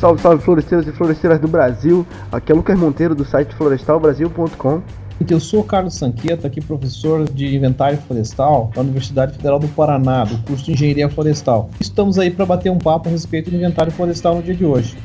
[0.00, 2.06] Salve, salve floresteiros e floresteiras do Brasil.
[2.30, 4.82] Aqui é Lucas Monteiro do site florestalbrasil.com.
[5.28, 10.24] Eu sou o Carlos Sanqueta, aqui professor de inventário florestal da Universidade Federal do Paraná,
[10.24, 11.70] do curso de Engenharia Florestal.
[11.80, 14.96] Estamos aí para bater um papo a respeito do inventário florestal no dia de hoje.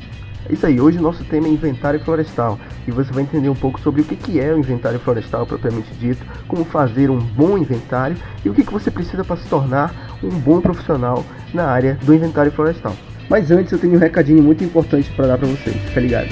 [0.49, 3.55] É isso aí, hoje o nosso tema é inventário florestal e você vai entender um
[3.55, 8.17] pouco sobre o que é o inventário florestal propriamente dito, como fazer um bom inventário
[8.43, 12.51] e o que você precisa para se tornar um bom profissional na área do inventário
[12.51, 12.95] florestal.
[13.29, 16.29] Mas antes eu tenho um recadinho muito importante para dar para vocês, fica ligado.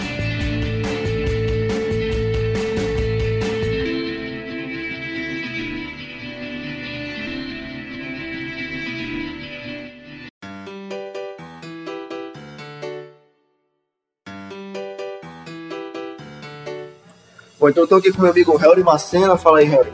[17.60, 19.36] Bom, então eu tô aqui com meu amigo Harry Macena.
[19.36, 19.92] Fala aí, Harry.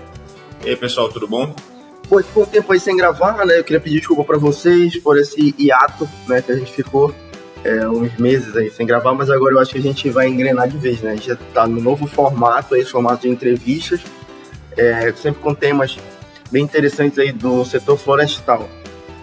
[0.66, 1.56] E aí, pessoal, tudo bom?
[2.14, 3.58] Pô, ficou um tempo aí sem gravar, né?
[3.58, 6.44] Eu queria pedir desculpa para vocês por esse hiato, né?
[6.44, 7.12] Que a gente ficou
[7.64, 10.68] é, uns meses aí sem gravar, mas agora eu acho que a gente vai engrenar
[10.68, 11.14] de vez, né?
[11.14, 14.00] A gente já tá no novo formato aí, formato de entrevistas,
[14.78, 15.98] é, sempre com temas
[16.52, 18.70] bem interessantes aí do setor florestal.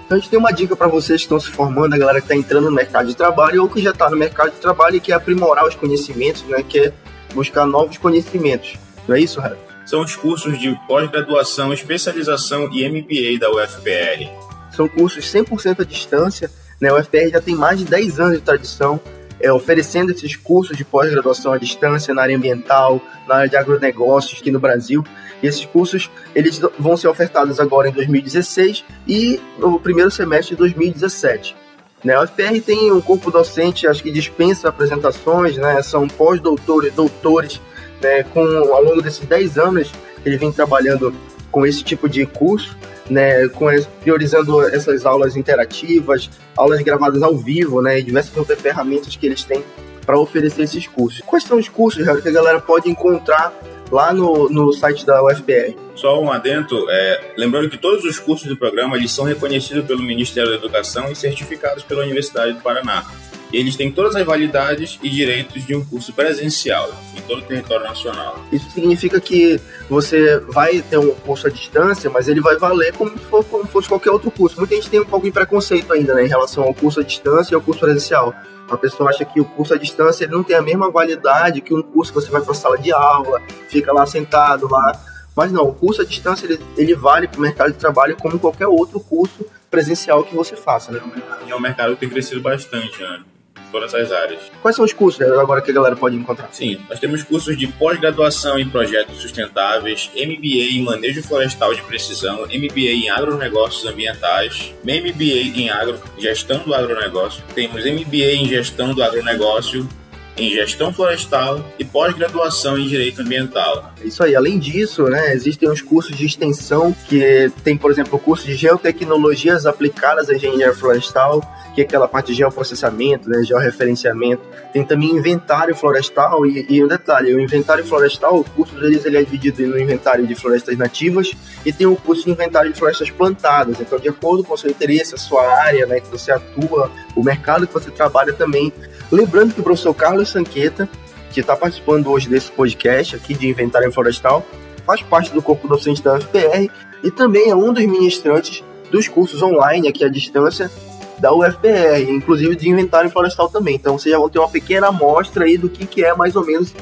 [0.04, 2.24] Então a gente tem uma dica para vocês que estão se formando, a galera que
[2.24, 5.00] está entrando no mercado de trabalho ou que já está no mercado de trabalho e
[5.00, 6.64] quer aprimorar os conhecimentos, né?
[6.68, 6.92] Quer
[7.32, 8.74] buscar novos conhecimentos.
[9.06, 9.69] Não é isso, Rafa?
[9.90, 14.30] São os cursos de pós-graduação, especialização e MBA da UFPR.
[14.70, 16.48] São cursos 100% à distância.
[16.80, 16.90] Né?
[16.90, 19.00] A UFPR já tem mais de 10 anos de tradição
[19.40, 24.40] é, oferecendo esses cursos de pós-graduação à distância na área ambiental, na área de agronegócios
[24.40, 25.04] aqui no Brasil.
[25.42, 30.58] E esses cursos eles vão ser ofertados agora em 2016 e no primeiro semestre de
[30.58, 31.56] 2017.
[32.04, 37.60] Né, a UFPR tem um corpo docente, acho que dispensa apresentações, né, são pós-doutores, doutores,
[38.00, 39.92] né, com, ao longo desses 10 anos,
[40.24, 41.14] ele vem trabalhando
[41.50, 42.76] com esse tipo de curso,
[43.08, 43.66] né, com,
[44.02, 49.42] priorizando essas aulas interativas, aulas gravadas ao vivo, né, e diversas outras ferramentas que eles
[49.42, 49.64] têm
[50.04, 51.20] para oferecer esses cursos.
[51.26, 53.52] Quais são os cursos que a galera pode encontrar
[53.90, 55.74] lá no, no site da UFPR.
[55.94, 60.02] Só um adendo, é, lembrando que todos os cursos do programa eles são reconhecidos pelo
[60.02, 63.04] Ministério da Educação e certificados pela Universidade do Paraná.
[63.52, 67.84] Eles têm todas as validades e direitos de um curso presencial em todo o território
[67.84, 68.38] nacional.
[68.52, 73.10] Isso significa que você vai ter um curso à distância, mas ele vai valer como
[73.10, 74.56] se fosse, como fosse qualquer outro curso.
[74.56, 77.52] Muita gente tem um pouco de preconceito ainda né, em relação ao curso à distância
[77.52, 78.32] e ao curso presencial.
[78.70, 81.74] A pessoa acha que o curso à distância ele não tem a mesma validade que
[81.74, 84.92] um curso que você vai para a sala de aula, fica lá sentado lá.
[85.34, 88.38] Mas não, o curso à distância ele, ele vale para o mercado de trabalho como
[88.38, 91.00] qualquer outro curso presencial que você faça, né?
[91.46, 93.22] E é um mercado que tem crescido bastante, né?
[93.70, 94.40] Todas as áreas.
[94.62, 96.48] Quais são os cursos agora que a galera pode encontrar?
[96.52, 102.42] Sim, nós temos cursos de pós-graduação em projetos sustentáveis, MBA em manejo florestal de precisão,
[102.42, 109.02] MBA em agronegócios ambientais, MBA em agro, gestão do agronegócio, temos MBA em gestão do
[109.02, 109.88] agronegócio,
[110.36, 113.92] em gestão florestal e pós-graduação em direito ambiental.
[114.02, 114.34] Isso aí.
[114.34, 118.54] Além disso, né, existem os cursos de extensão que tem, por exemplo, o curso de
[118.54, 121.40] geotecnologias aplicadas à engenharia florestal,
[121.74, 124.42] que é aquela parte de geoprocessamento, né, georreferenciamento.
[124.72, 129.18] Tem também inventário florestal e, e um detalhe, o inventário florestal, o curso deles ele
[129.18, 131.32] é dividido no inventário de florestas nativas
[131.64, 133.80] e tem o curso de inventário de florestas plantadas.
[133.80, 137.22] Então, de acordo com o seu interesse, a sua área, né, que você atua, o
[137.22, 138.72] mercado que você trabalha também.
[139.10, 140.88] Lembrando que o professor Carlos Sanqueta,
[141.32, 144.44] que está participando hoje desse podcast aqui de inventário florestal,
[144.84, 146.70] faz parte do corpo docente da UFPR
[147.02, 150.70] e também é um dos ministrantes dos cursos online aqui à distância
[151.18, 153.76] da UFPR, inclusive de inventário florestal também.
[153.76, 156.44] Então vocês já vão ter uma pequena amostra aí do que, que é mais ou
[156.44, 156.74] menos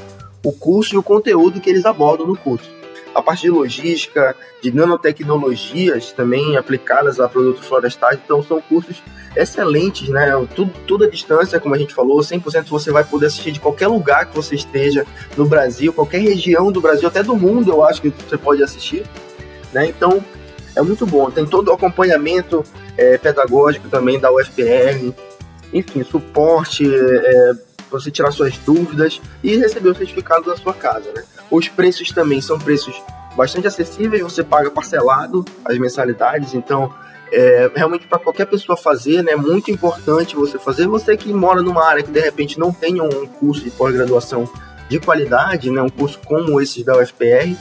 [0.45, 2.78] o curso e o conteúdo que eles abordam no curso.
[3.15, 9.03] A parte de logística, de nanotecnologias também aplicadas a produtos florestais, então são cursos
[9.37, 10.31] excelentes, né?
[10.55, 13.89] Tudo, tudo à distância, como a gente falou, 100% você vai poder assistir de qualquer
[13.89, 18.03] lugar que você esteja no Brasil, qualquer região do Brasil, até do mundo, eu acho
[18.03, 19.05] que você pode assistir,
[19.73, 19.87] né?
[19.87, 20.23] Então,
[20.77, 21.31] é muito bom.
[21.31, 22.65] Tem todo o acompanhamento
[22.97, 25.13] é, pedagógico também da UFPR,
[25.73, 27.53] enfim, suporte é,
[27.89, 31.11] para você tirar suas dúvidas e receber o certificado na sua casa.
[31.15, 31.23] Né?
[31.51, 33.01] Os preços também são preços
[33.37, 36.93] bastante acessíveis, você paga parcelado as mensalidades, então
[37.33, 40.87] é, realmente para qualquer pessoa fazer, né, é muito importante você fazer.
[40.87, 44.49] Você que mora numa área que de repente não tem um curso de pós-graduação
[44.89, 47.55] de qualidade, né, um curso como esses da UFPR,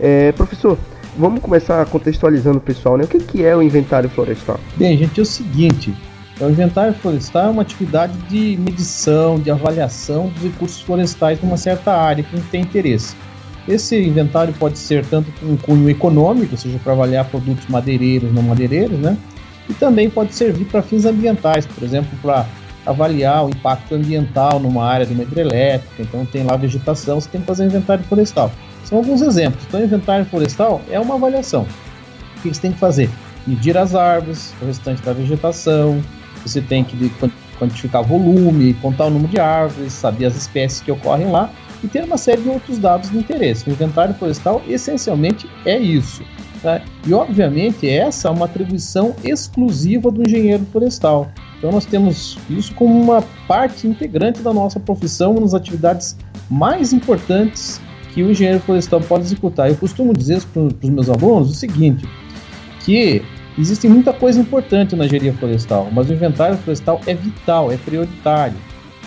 [0.00, 0.76] É, professor,
[1.16, 3.04] vamos começar contextualizando o pessoal, né?
[3.04, 4.58] O que, que é o inventário florestal?
[4.76, 5.94] Bem, gente, é o seguinte:
[6.40, 11.56] o inventário florestal é uma atividade de medição, de avaliação dos recursos florestais de uma
[11.56, 13.14] certa área que tem interesse.
[13.66, 18.32] Esse inventário pode ser tanto com um cunho econômico, ou seja, para avaliar produtos madeireiros
[18.32, 19.16] não madeireiros, né?
[19.68, 22.46] e também pode servir para fins ambientais, por exemplo, para
[22.84, 26.02] avaliar o impacto ambiental numa área de uma hidrelétrica.
[26.02, 28.52] Então, tem lá vegetação, você tem que fazer um inventário florestal.
[28.84, 29.64] São alguns exemplos.
[29.66, 31.66] Então, inventário florestal é uma avaliação.
[32.36, 33.10] O que você tem que fazer?
[33.46, 36.02] Medir as árvores, o restante da vegetação,
[36.44, 37.10] você tem que
[37.58, 41.50] quantificar volume, contar o número de árvores, saber as espécies que ocorrem lá
[41.82, 43.68] e ter uma série de outros dados de interesse.
[43.68, 46.22] O inventário florestal essencialmente é isso.
[46.62, 46.80] Tá?
[47.06, 51.30] E, obviamente, essa é uma atribuição exclusiva do engenheiro florestal.
[51.58, 56.16] Então, nós temos isso como uma parte integrante da nossa profissão, uma das atividades
[56.50, 57.80] mais importantes
[58.14, 59.68] que o engenheiro florestal pode executar.
[59.68, 62.08] Eu costumo dizer para os meus alunos o seguinte,
[62.84, 63.20] que
[63.58, 68.56] existe muita coisa importante na engenharia florestal, mas o inventário florestal é vital, é prioritário.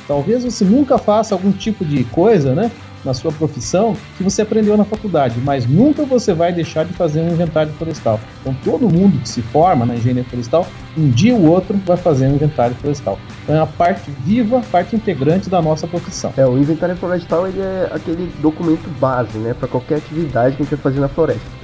[0.07, 2.69] Talvez você nunca faça algum tipo de coisa, né?
[3.07, 7.21] Na sua profissão que você aprendeu na faculdade, mas nunca você vai deixar de fazer
[7.21, 8.19] um inventário florestal.
[8.41, 12.27] Então, todo mundo que se forma na engenharia florestal, um dia ou outro vai fazer
[12.27, 13.17] um inventário florestal.
[13.43, 16.33] Então, é uma parte viva, parte integrante da nossa profissão.
[16.37, 20.65] É, o inventário florestal ele é aquele documento base, né, para qualquer atividade que a
[20.65, 21.57] gente vai fazer na floresta.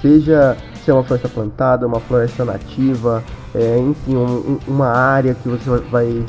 [0.00, 5.48] Seja se é uma floresta plantada, uma floresta nativa, é, enfim, um, uma área que
[5.48, 6.24] você vai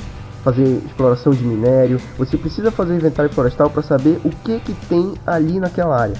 [0.47, 5.13] fazer exploração de minério, você precisa fazer inventário florestal para saber o que, que tem
[5.25, 6.15] ali naquela área.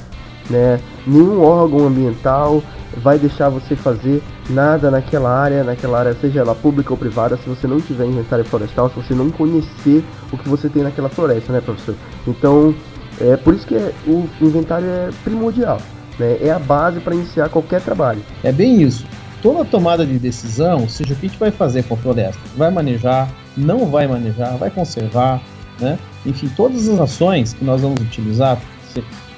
[0.50, 0.82] Né?
[1.06, 2.62] Nenhum órgão ambiental
[2.98, 7.48] vai deixar você fazer nada naquela área, naquela área, seja ela pública ou privada, se
[7.48, 11.54] você não tiver inventário florestal, se você não conhecer o que você tem naquela floresta,
[11.54, 11.96] né, professor?
[12.28, 12.76] Então,
[13.22, 15.78] é por isso que é, o inventário é primordial,
[16.20, 16.38] né?
[16.42, 18.22] É a base para iniciar qualquer trabalho.
[18.44, 19.06] É bem isso.
[19.42, 22.72] Toda tomada de decisão, seja o que a gente vai fazer com a floresta, vai
[22.72, 25.42] manejar, não vai manejar, vai conservar,
[25.80, 25.98] né?
[26.26, 28.60] Enfim, todas as ações que nós vamos utilizar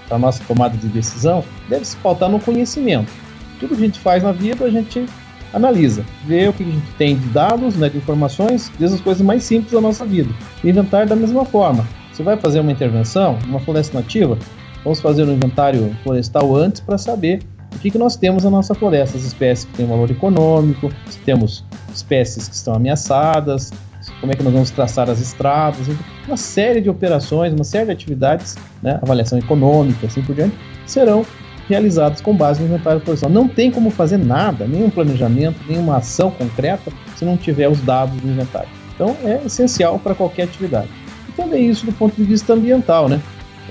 [0.07, 3.11] para a nossa tomada de decisão deve se pautar no conhecimento.
[3.59, 5.05] Tudo que a gente faz na vida, a gente
[5.53, 9.25] analisa, vê o que a gente tem de dados, né, de informações, desde as coisas
[9.25, 10.33] mais simples da nossa vida.
[10.63, 11.85] inventário da mesma forma.
[12.11, 14.37] Você vai fazer uma intervenção, uma floresta nativa,
[14.83, 17.41] vamos fazer um inventário florestal antes para saber
[17.75, 21.19] o que, que nós temos na nossa floresta, as espécies que têm valor econômico, se
[21.19, 21.63] temos
[21.93, 23.71] espécies que estão ameaçadas,
[24.19, 25.87] como é que nós vamos traçar as estradas,
[26.27, 30.55] uma série de operações, uma série de atividades, né, avaliação econômica, assim por diante,
[30.85, 31.25] serão
[31.67, 33.29] realizadas com base no inventário florestal.
[33.29, 38.19] Não tem como fazer nada, nenhum planejamento, nenhuma ação concreta, se não tiver os dados
[38.19, 38.69] do inventário.
[38.95, 40.89] Então é essencial para qualquer atividade.
[41.27, 43.21] E também isso do ponto de vista ambiental, né?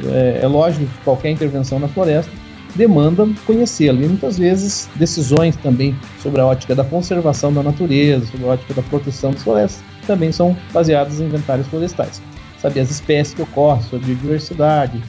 [0.04, 2.30] É, é lógico que qualquer intervenção na floresta
[2.74, 4.02] demanda conhecê-lo.
[4.02, 8.74] E muitas vezes decisões também sobre a ótica da conservação da natureza, sobre a ótica
[8.74, 12.22] da proteção das florestas, também são baseadas em inventários florestais.
[12.60, 15.02] Saber as espécies que ocorrem, sobre a diversidade,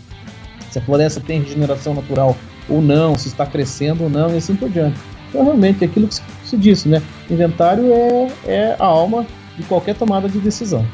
[0.70, 2.38] se a floresta tem regeneração natural
[2.68, 5.00] ou não, se está crescendo ou não, e assim por diante.
[5.30, 7.01] Então, realmente, é aquilo que se disse, né?
[7.30, 9.25] Inventário é, é a alma
[9.58, 10.86] de qualquer tomada de decisão.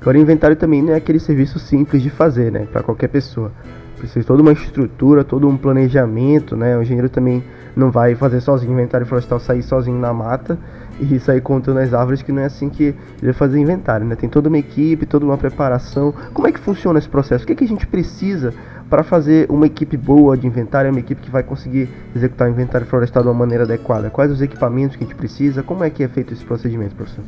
[0.00, 3.52] Agora, o inventário também não é aquele serviço simples de fazer, né, para qualquer pessoa.
[3.98, 6.74] Precisa de toda uma estrutura, todo um planejamento, né?
[6.74, 7.44] O engenheiro também
[7.76, 10.58] não vai fazer sozinho inventário florestal, sair sozinho na mata
[10.98, 14.16] e sair contando as árvores, que não é assim que ele vai fazer inventário, né?
[14.16, 16.14] Tem toda uma equipe, toda uma preparação.
[16.32, 17.44] Como é que funciona esse processo?
[17.44, 18.54] O que, é que a gente precisa
[18.88, 22.86] para fazer uma equipe boa de inventário, uma equipe que vai conseguir executar o inventário
[22.86, 24.08] florestal de uma maneira adequada?
[24.08, 25.62] Quais os equipamentos que a gente precisa?
[25.62, 27.22] Como é que é feito esse procedimento, professor?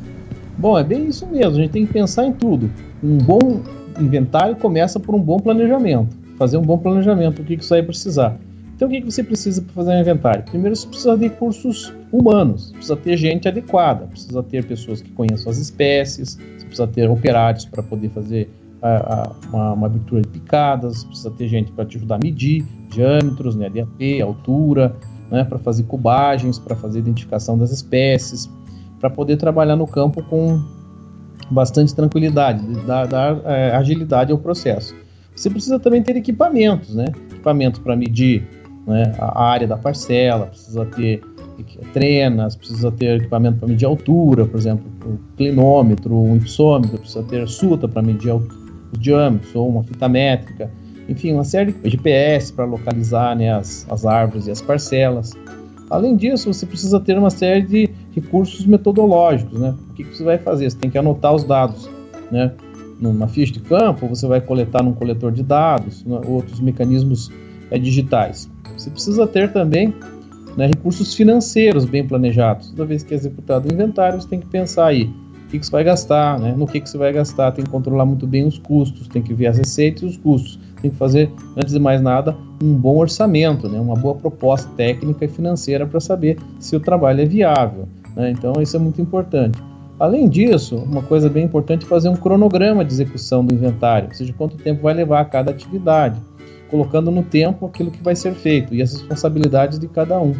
[0.57, 2.69] Bom, é bem isso mesmo, a gente tem que pensar em tudo.
[3.03, 3.61] Um bom
[3.99, 6.15] inventário começa por um bom planejamento.
[6.37, 8.37] Fazer um bom planejamento, o que isso aí precisar.
[8.75, 10.43] Então, o que você precisa para fazer um inventário?
[10.43, 15.51] Primeiro, você precisa de recursos humanos, precisa ter gente adequada, precisa ter pessoas que conheçam
[15.51, 18.49] as espécies, você precisa ter operários para poder fazer
[18.81, 23.55] a, uma, uma, abertura de picadas, precisa ter gente para te ajudar a medir diâmetros,
[23.55, 24.95] né, DAP, altura,
[25.31, 28.49] né, para fazer cubagens, para fazer identificação das espécies,
[29.03, 30.63] para poder trabalhar no campo com
[31.51, 34.95] bastante tranquilidade, dar, dar é, agilidade ao processo.
[35.35, 37.11] Você precisa também ter equipamentos, né?
[37.29, 38.47] Equipamentos para medir
[38.87, 41.21] né, a área da parcela, precisa ter
[41.91, 47.45] trenas, precisa ter equipamento para medir altura, por exemplo, o clinômetro, um ipsômetro, precisa ter
[47.49, 48.47] suta para medir os
[48.97, 50.71] diâmetros, ou uma fita métrica,
[51.09, 55.33] enfim, uma série de GPS para localizar né, as, as árvores e as parcelas.
[55.93, 59.75] Além disso, você precisa ter uma série de recursos metodológicos, né?
[59.91, 60.67] O que, que você vai fazer?
[60.67, 61.87] Você tem que anotar os dados,
[62.31, 62.51] né?
[62.99, 66.19] Numa ficha de campo, você vai coletar num coletor de dados, né?
[66.25, 67.31] outros mecanismos
[67.69, 68.49] é, digitais.
[68.75, 69.93] Você precisa ter também
[70.57, 72.71] né, recursos financeiros bem planejados.
[72.71, 75.65] Toda vez que é executado o inventário, você tem que pensar aí o que, que
[75.67, 78.47] você vai gastar, né, no que, que você vai gastar, tem que controlar muito bem
[78.47, 81.79] os custos, tem que ver as receitas e os custos, tem que fazer, antes de
[81.79, 86.75] mais nada, um bom orçamento, né, uma boa proposta técnica e financeira para saber se
[86.75, 87.87] o trabalho é viável.
[88.15, 89.57] Né, então, isso é muito importante.
[89.99, 94.13] Além disso, uma coisa bem importante é fazer um cronograma de execução do inventário, ou
[94.13, 96.19] seja, quanto tempo vai levar cada atividade
[96.73, 100.33] colocando no tempo aquilo que vai ser feito e as responsabilidades de cada um,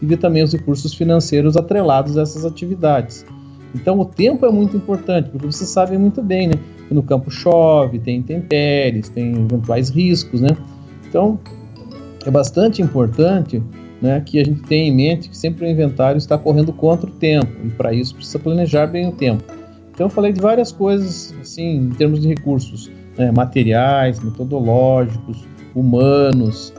[0.00, 3.26] e ver também os recursos financeiros atrelados a essas atividades.
[3.74, 6.54] Então o tempo é muito importante, porque vocês sabem muito bem, né?
[6.90, 10.48] No campo chove, tem intempéries, tem eventuais riscos, né?
[11.08, 11.38] Então
[12.26, 13.62] é bastante importante
[14.00, 17.12] né, que a gente tenha em mente que sempre o inventário está correndo contra o
[17.12, 19.44] tempo, e para isso precisa planejar bem o tempo.
[19.92, 25.44] Então eu falei de várias coisas assim em termos de recursos né, materiais, metodológicos,
[25.74, 26.72] humanos,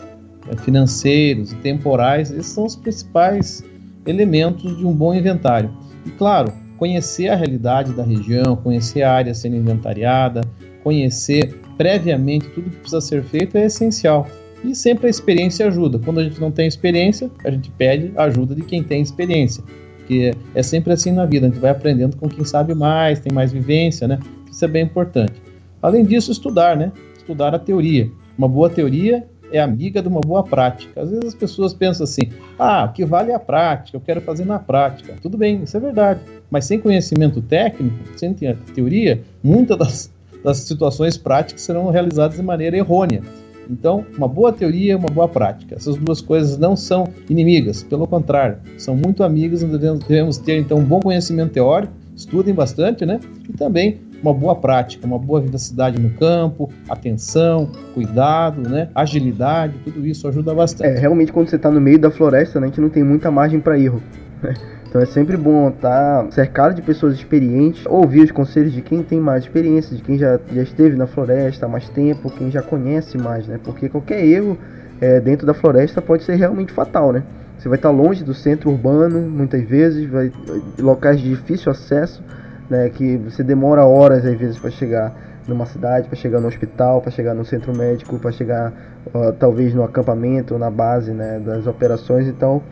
[0.50, 3.64] eh, financeiros e temporais, esses são os principais
[4.06, 5.70] elementos de um bom inventário.
[6.06, 10.42] E claro, conhecer a realidade da região, conhecer a área sendo inventariada,
[10.84, 14.28] conhecer previamente tudo que precisa ser feito é essencial.
[14.64, 16.00] E sempre a experiência ajuda.
[16.00, 19.64] Quando a gente não tem experiência, a gente pede a ajuda de quem tem experiência.
[19.98, 23.32] Porque é sempre assim na vida, a gente vai aprendendo com quem sabe mais, tem
[23.32, 24.18] mais vivência, né?
[24.52, 25.34] Isso é bem importante.
[25.84, 26.92] Além disso, estudar, né?
[27.16, 28.10] Estudar a teoria.
[28.36, 31.02] Uma boa teoria é amiga de uma boa prática.
[31.02, 34.22] Às vezes as pessoas pensam assim: ah, o que vale é a prática, eu quero
[34.22, 35.16] fazer na prática.
[35.22, 36.22] Tudo bem, isso é verdade.
[36.50, 42.78] Mas sem conhecimento técnico, sem teoria, muitas das, das situações práticas serão realizadas de maneira
[42.78, 43.22] errônea.
[43.70, 45.76] Então, uma boa teoria, uma boa prática.
[45.76, 49.64] Essas duas coisas não são inimigas, pelo contrário, são muito amigas.
[49.64, 53.20] Devemos ter então um bom conhecimento teórico, estudem bastante, né?
[53.48, 58.90] E também uma boa prática, uma boa vivacidade no campo, atenção, cuidado, né?
[58.94, 60.90] agilidade, tudo isso ajuda bastante.
[60.90, 63.32] É, realmente quando você está no meio da floresta, né, a gente não tem muita
[63.32, 64.02] margem para erro.
[64.42, 64.54] Né?
[64.88, 69.02] Então é sempre bom estar tá cercado de pessoas experientes, ouvir os conselhos de quem
[69.02, 72.62] tem mais experiência, de quem já, já esteve na floresta há mais tempo, quem já
[72.62, 73.58] conhece mais, né?
[73.64, 74.58] Porque qualquer erro
[75.00, 77.24] é, dentro da floresta pode ser realmente fatal, né?
[77.58, 80.30] Você vai estar tá longe do centro urbano, muitas vezes, vai
[80.78, 82.22] locais de difícil acesso
[82.72, 85.14] né, que você demora horas às vezes para chegar
[85.46, 88.72] numa cidade, para chegar no hospital, para chegar no centro médico, para chegar
[89.08, 92.28] uh, talvez no acampamento, na base né, das operações.
[92.28, 92.64] Então,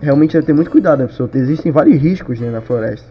[0.00, 1.28] realmente é ter muito cuidado, né, pessoa?
[1.34, 3.08] Existem vários riscos né, na floresta.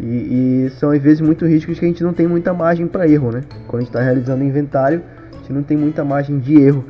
[0.00, 3.06] E, e, são às vezes muito riscos que a gente não tem muita margem para
[3.06, 3.42] erro, né?
[3.68, 6.84] Quando a gente está realizando inventário, a gente não tem muita margem de erro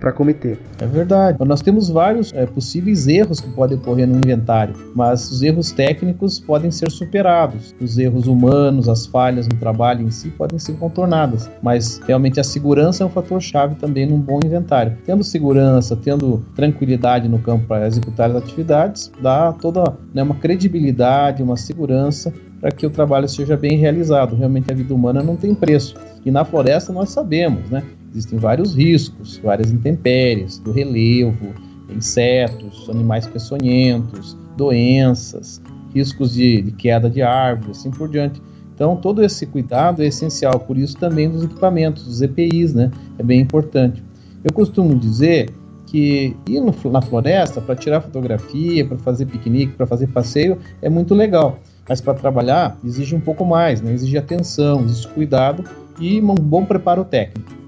[0.00, 0.58] para cometer.
[0.80, 1.38] É verdade.
[1.44, 6.40] Nós temos vários é, possíveis erros que podem ocorrer no inventário, mas os erros técnicos
[6.40, 7.74] podem ser superados.
[7.80, 12.44] Os erros humanos, as falhas no trabalho em si podem ser contornadas, mas realmente a
[12.44, 14.96] segurança é um fator chave também num bom inventário.
[15.04, 21.42] Tendo segurança, tendo tranquilidade no campo para executar as atividades, dá toda né, uma credibilidade,
[21.42, 24.36] uma segurança para que o trabalho seja bem realizado.
[24.36, 25.94] Realmente a vida humana não tem preço.
[26.24, 27.82] E na floresta nós sabemos, né?
[28.10, 31.54] Existem vários riscos, várias intempéries do relevo,
[31.88, 35.60] insetos, animais peçonhentos, doenças,
[35.94, 38.40] riscos de, de queda de árvores, assim por diante.
[38.74, 42.90] Então, todo esse cuidado é essencial, por isso também dos equipamentos, dos EPIs, né?
[43.18, 44.02] É bem importante.
[44.42, 45.50] Eu costumo dizer
[45.86, 50.88] que ir no, na floresta para tirar fotografia, para fazer piquenique, para fazer passeio é
[50.88, 53.92] muito legal, mas para trabalhar exige um pouco mais, né?
[53.92, 55.64] exige atenção, exige cuidado
[56.00, 57.59] e um bom preparo técnico.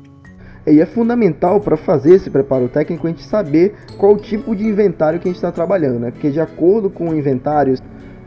[0.67, 4.65] E é fundamental para fazer esse preparo técnico a gente saber qual o tipo de
[4.65, 6.11] inventário que a gente está trabalhando, né?
[6.13, 7.75] Porque de acordo com o inventário,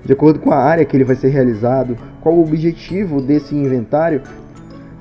[0.03, 4.21] de acordo com a área que ele vai ser realizado, qual o objetivo desse inventário,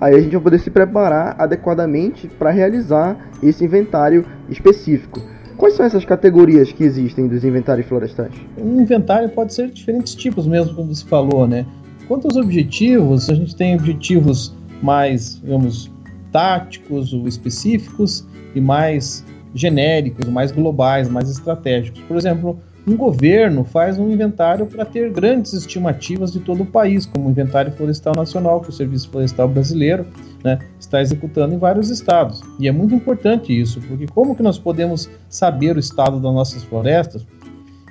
[0.00, 5.20] aí a gente vai poder se preparar adequadamente para realizar esse inventário específico.
[5.56, 8.32] Quais são essas categorias que existem dos inventários florestais?
[8.56, 11.66] Um inventário pode ser de diferentes tipos mesmo, como você falou, né?
[12.06, 15.90] Quanto aos objetivos, a gente tem objetivos mais, digamos,
[16.34, 18.26] táticos ou específicos
[18.56, 19.24] e mais
[19.54, 22.00] genéricos, mais globais, mais estratégicos.
[22.08, 27.06] Por exemplo, um governo faz um inventário para ter grandes estimativas de todo o país,
[27.06, 30.04] como o Inventário Florestal Nacional, que o Serviço Florestal Brasileiro
[30.42, 32.42] né, está executando em vários estados.
[32.58, 36.64] E é muito importante isso, porque como que nós podemos saber o estado das nossas
[36.64, 37.24] florestas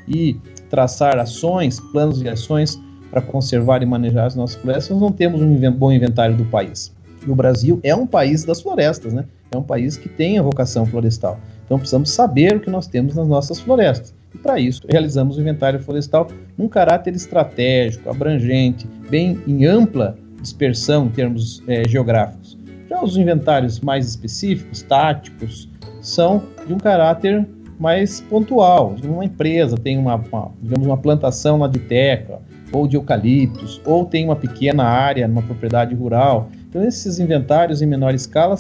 [0.06, 0.38] e
[0.70, 2.78] traçar ações, planos de ações
[3.10, 6.94] para conservar e manejar as nossas florestas, nós não temos um bom inventário do país.
[7.26, 9.26] E o Brasil é um país das florestas, né?
[9.52, 11.40] É um país que tem a vocação florestal.
[11.66, 14.14] Então precisamos saber o que nós temos nas nossas florestas.
[14.34, 16.28] E para isso, realizamos o inventário florestal
[16.58, 22.58] num caráter estratégico, abrangente, bem em ampla dispersão em termos é, geográficos.
[22.90, 25.70] Já os inventários mais específicos, táticos,
[26.02, 27.48] são de um caráter
[27.80, 28.96] mais pontual.
[29.04, 32.40] Uma empresa tem uma, uma, digamos, uma plantação de teca,
[32.72, 36.50] ou de eucaliptos, ou tem uma pequena área numa propriedade rural.
[36.74, 38.56] Então, esses inventários em menor escala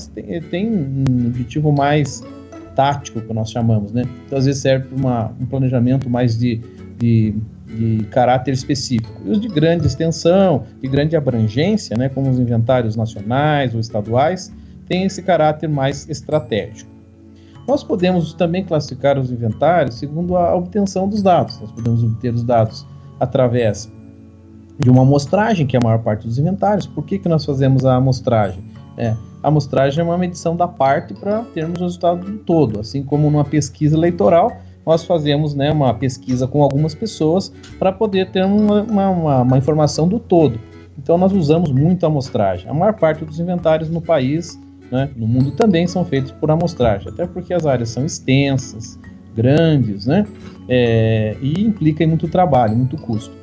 [0.51, 2.21] têm, um objetivo mais
[2.75, 4.03] tático, que nós chamamos, né?
[4.27, 6.61] Então, às vezes serve para um planejamento mais de,
[6.99, 7.33] de,
[7.65, 9.19] de, caráter específico.
[9.25, 14.53] E os de grande extensão, de grande abrangência, né, como os inventários nacionais ou estaduais,
[14.87, 16.91] têm esse caráter mais estratégico.
[17.67, 21.59] Nós podemos também classificar os inventários segundo a obtenção dos dados.
[21.59, 22.85] Nós podemos obter os dados
[23.19, 23.91] através
[24.79, 26.87] de uma amostragem, que é a maior parte dos inventários.
[26.87, 28.63] Por que, que nós fazemos a amostragem?
[28.97, 32.79] É, a amostragem é uma medição da parte para termos o resultado do todo.
[32.79, 34.51] Assim como numa pesquisa eleitoral,
[34.85, 40.07] nós fazemos né, uma pesquisa com algumas pessoas para poder ter uma, uma, uma, informação
[40.07, 40.59] do todo.
[40.97, 42.69] Então nós usamos muito a amostragem.
[42.69, 44.59] A maior parte dos inventários no país,
[44.91, 48.99] né, no mundo também, são feitos por amostragem, até porque as áreas são extensas,
[49.35, 50.25] grandes, né,
[50.69, 53.42] é, e implica muito trabalho, muito custo.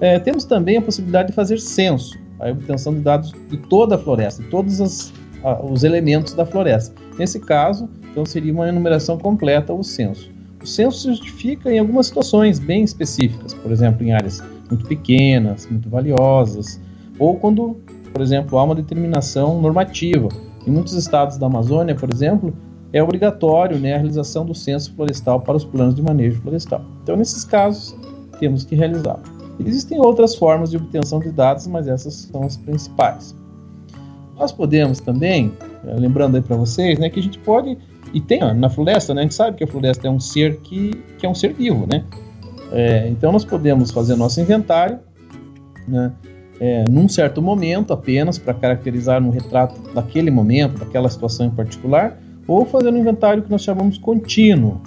[0.00, 3.98] É, temos também a possibilidade de fazer censo a obtenção de dados de toda a
[3.98, 6.94] floresta, de todos as, a, os elementos da floresta.
[7.18, 10.30] Nesse caso, então seria uma enumeração completa o censo.
[10.62, 15.66] O censo se justifica em algumas situações bem específicas, por exemplo, em áreas muito pequenas,
[15.66, 16.80] muito valiosas,
[17.18, 17.76] ou quando,
[18.12, 20.28] por exemplo, há uma determinação normativa.
[20.66, 22.54] Em muitos estados da Amazônia, por exemplo,
[22.92, 26.82] é obrigatório né, a realização do censo florestal para os planos de manejo florestal.
[27.02, 27.94] Então, nesses casos,
[28.38, 29.33] temos que realizá-lo.
[29.60, 33.34] Existem outras formas de obtenção de dados, mas essas são as principais.
[34.36, 35.52] Nós podemos também,
[35.86, 37.78] eh, lembrando aí para vocês, né, que a gente pode
[38.12, 40.58] e tem ó, na floresta, né, a gente sabe que a floresta é um ser
[40.60, 42.04] que, que é um ser vivo, né?
[42.72, 44.98] É, então nós podemos fazer nosso inventário,
[45.86, 46.12] né,
[46.60, 52.18] é, num certo momento apenas para caracterizar um retrato daquele momento, daquela situação em particular,
[52.46, 54.80] ou fazer um inventário que nós chamamos contínuo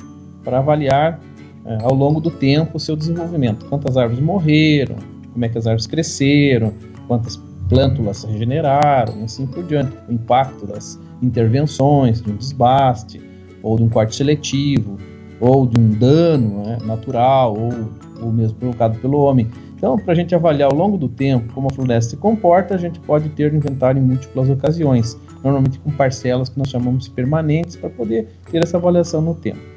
[0.43, 1.19] para avaliar
[1.67, 3.65] é, ao longo do tempo o seu desenvolvimento.
[3.65, 4.95] Quantas árvores morreram,
[5.33, 6.73] como é que as árvores cresceram,
[7.07, 9.95] quantas plântulas se regeneraram e assim por diante.
[10.07, 13.21] O impacto das intervenções, de um desbaste,
[13.61, 14.97] ou de um corte seletivo,
[15.39, 19.47] ou de um dano né, natural, ou, ou mesmo provocado pelo homem.
[19.75, 22.77] Então, para a gente avaliar ao longo do tempo como a floresta se comporta, a
[22.77, 27.89] gente pode ter inventário em múltiplas ocasiões, normalmente com parcelas que nós chamamos permanentes, para
[27.89, 29.76] poder ter essa avaliação no tempo.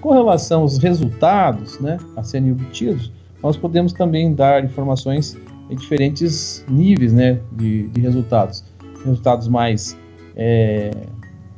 [0.00, 5.36] Com relação aos resultados né, a serem obtidos, nós podemos também dar informações
[5.68, 8.64] em diferentes níveis né, de, de resultados.
[9.04, 9.96] Resultados mais,
[10.36, 10.90] é,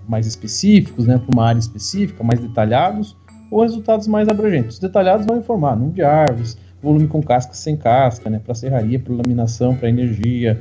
[0.09, 3.17] mais específicos, né, para uma área específica, mais detalhados,
[3.51, 4.75] ou resultados mais abrangentes.
[4.75, 8.99] Os detalhados vão informar número de árvores, volume com casca sem casca, né, para serraria,
[8.99, 10.61] para laminação, para energia,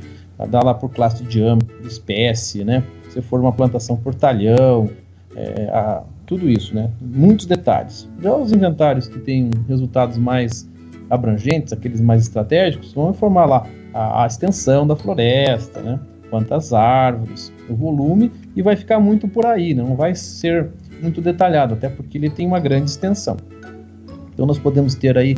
[0.49, 4.89] dar lá por classe de diâmetro, espécie, né, se for uma plantação por talhão,
[5.35, 6.89] é, a, tudo isso, né?
[7.01, 8.09] Muitos detalhes.
[8.21, 10.65] Já os inventários que têm resultados mais
[11.09, 15.99] abrangentes, aqueles mais estratégicos, vão informar lá a, a extensão da floresta, né?
[16.29, 19.83] Quantas árvores, o volume, e vai ficar muito por aí, né?
[19.83, 20.69] não vai ser
[21.01, 23.35] muito detalhado, até porque ele tem uma grande extensão.
[24.33, 25.35] Então nós podemos ter aí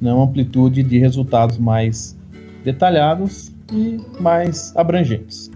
[0.00, 2.16] né, uma amplitude de resultados mais
[2.62, 5.50] detalhados e mais abrangentes.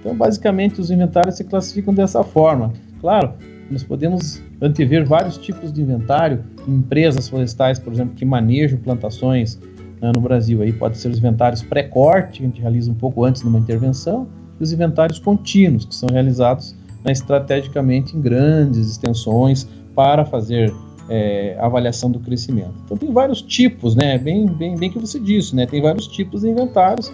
[0.00, 2.72] Então, basicamente, os inventários se classificam dessa forma.
[3.00, 3.34] Claro,
[3.70, 9.58] nós podemos antever vários tipos de inventário, empresas florestais, por exemplo, que manejam plantações
[10.00, 10.62] né, no Brasil.
[10.62, 13.58] Aí pode ser os inventários pré-corte, que a gente realiza um pouco antes de uma
[13.58, 16.74] intervenção, e os inventários contínuos, que são realizados
[17.04, 20.72] né, estrategicamente em grandes extensões para fazer
[21.08, 22.74] é, avaliação do crescimento.
[22.84, 24.18] Então tem vários tipos, né?
[24.18, 25.66] Bem, bem, bem que você disse, né?
[25.66, 27.12] Tem vários tipos de inventários.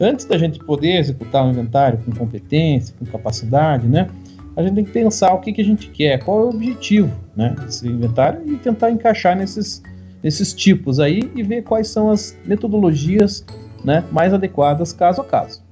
[0.00, 4.08] Antes da gente poder executar um inventário com competência, com capacidade, né?
[4.56, 7.10] A gente tem que pensar o que, que a gente quer, qual é o objetivo
[7.36, 9.82] né, desse inventário e tentar encaixar nesses,
[10.22, 13.44] nesses tipos aí e ver quais são as metodologias
[13.84, 15.62] né, mais adequadas caso a caso.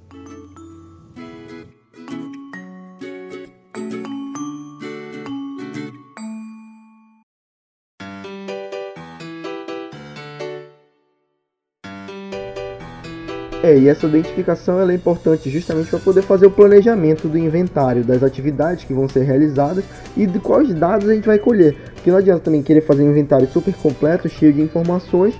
[13.62, 18.23] É, e essa identificação é importante justamente para poder fazer o planejamento do inventário, das
[18.23, 19.85] atividades que vão ser realizadas
[20.16, 21.77] e de quais dados a gente vai colher.
[21.94, 25.38] Porque não adianta também querer fazer um inventário super completo, cheio de informações,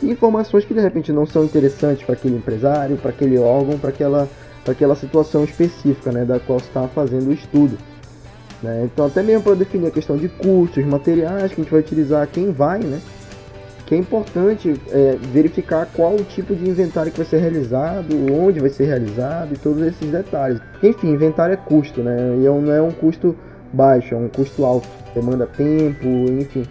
[0.00, 3.90] e informações que de repente não são interessantes para aquele empresário, para aquele órgão, para
[3.90, 4.28] aquela,
[4.64, 7.76] aquela situação específica né, da qual está fazendo o estudo.
[8.62, 8.82] Né?
[8.84, 12.28] Então, até mesmo para definir a questão de custos, materiais que a gente vai utilizar,
[12.28, 13.00] quem vai, né?
[13.86, 18.58] Que é importante é, verificar qual o tipo de inventário que vai ser realizado, onde
[18.58, 20.60] vai ser realizado e todos esses detalhes.
[20.82, 22.16] Enfim, inventário é custo, né?
[22.40, 23.36] E é não é um custo
[23.72, 26.64] baixo, é um custo alto, demanda tempo, enfim.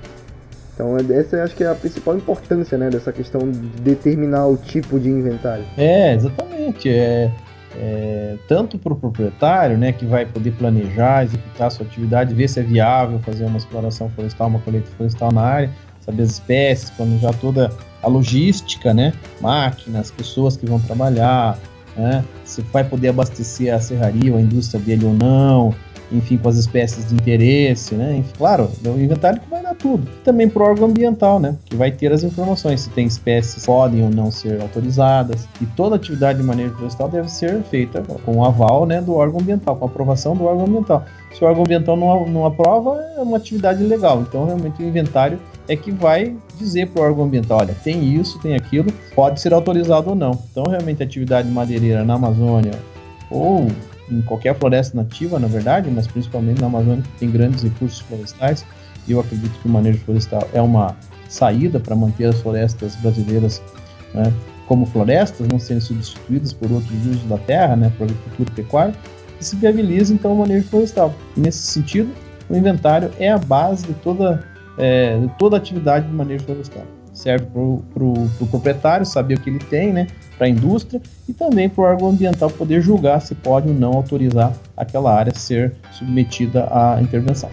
[0.73, 4.57] Então essa eu acho que é a principal importância né, dessa questão de determinar o
[4.57, 5.63] tipo de inventário.
[5.77, 6.89] É, exatamente.
[6.89, 7.31] É,
[7.77, 12.59] é tanto para o proprietário, né, que vai poder planejar, executar sua atividade, ver se
[12.59, 15.71] é viável fazer uma exploração florestal, uma colheita florestal na área,
[16.05, 19.13] saber as espécies, planejar toda a logística, né?
[19.41, 21.57] Máquinas, pessoas que vão trabalhar,
[21.95, 22.23] né?
[22.43, 25.73] Se vai poder abastecer a serraria a indústria dele ou não,
[26.11, 28.23] enfim, com as espécies de interesse, né?
[28.37, 30.07] Claro, é o inventário que vai dar tudo.
[30.23, 31.55] Também para o órgão ambiental, né?
[31.65, 35.47] Que vai ter as informações se tem espécies que podem ou não ser autorizadas.
[35.61, 39.39] E toda atividade de manejo florestal deve ser feita com o aval né, do órgão
[39.39, 41.05] ambiental, com a aprovação do órgão ambiental.
[41.33, 44.21] Se o órgão ambiental não, não aprova, é uma atividade ilegal.
[44.21, 48.39] Então, realmente, o inventário é que vai dizer para o órgão ambiental, olha, tem isso,
[48.39, 50.39] tem aquilo, pode ser autorizado ou não.
[50.51, 52.73] Então, realmente, a atividade madeireira na Amazônia
[53.29, 53.67] ou
[54.09, 58.65] em qualquer floresta nativa, na verdade, mas principalmente na Amazônia, que tem grandes recursos florestais,
[59.07, 60.95] e eu acredito que o manejo florestal é uma
[61.29, 63.61] saída para manter as florestas brasileiras
[64.13, 64.31] né,
[64.67, 68.95] como florestas, não serem substituídas por outros usos da terra, né, agricultura e pecuária,
[69.39, 71.13] e se viabiliza então o manejo florestal.
[71.35, 72.09] E nesse sentido,
[72.49, 74.43] o inventário é a base de toda
[74.77, 76.83] é, toda atividade de manejo florestal.
[77.15, 80.05] Serve para o pro, pro proprietário saber o que ele tem, né,
[80.37, 83.93] para a indústria e também para o órgão ambiental poder julgar se pode ou não
[83.93, 87.49] autorizar aquela área ser submetida à intervenção.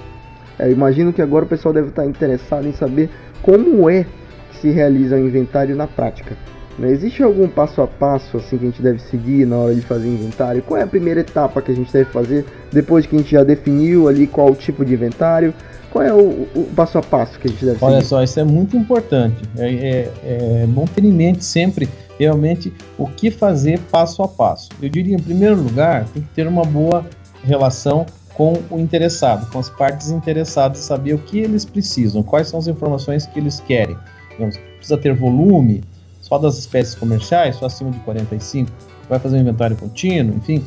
[0.59, 3.09] É, eu imagino que agora o pessoal deve estar interessado em saber
[3.41, 4.05] como é
[4.51, 6.37] que se realiza o inventário na prática.
[6.79, 6.91] Né?
[6.91, 10.09] Existe algum passo a passo assim que a gente deve seguir na hora de fazer
[10.09, 10.63] inventário?
[10.63, 13.45] Qual é a primeira etapa que a gente deve fazer depois que a gente já
[13.45, 15.55] definiu ali qual o tipo de inventário?
[15.93, 18.07] Qual é o, o, passo a passo que a gente deve Olha seguir?
[18.07, 19.43] só, isso é muito importante.
[19.59, 21.87] É, é, é bom ter em mente sempre
[22.19, 24.71] realmente o que fazer passo a passo.
[24.81, 27.05] Eu diria, em primeiro lugar, tem que ter uma boa
[27.45, 32.59] relação com o interessado, com as partes interessadas, saber o que eles precisam, quais são
[32.59, 33.97] as informações que eles querem.
[34.31, 35.85] Digamos, precisa ter volume,
[36.23, 38.71] só das espécies comerciais, só acima de 45,
[39.11, 40.65] vai fazer um inventário contínuo, enfim,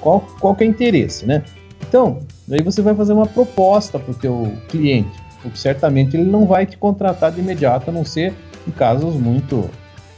[0.00, 1.42] qual, qual que é o interesse, né?
[1.88, 6.46] Então, daí você vai fazer uma proposta para o teu cliente, porque certamente ele não
[6.46, 8.32] vai te contratar de imediato, a não ser
[8.66, 9.68] em casos muito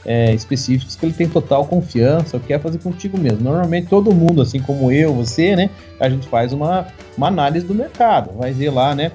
[0.04, 3.40] é, específicos que ele tem total confiança, quer fazer contigo mesmo.
[3.40, 6.86] Normalmente todo mundo, assim como eu, você, né, a gente faz uma,
[7.16, 9.12] uma análise do mercado, vai ver lá, né,